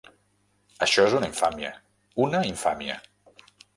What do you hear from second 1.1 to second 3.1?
una infàmia, una infàmia!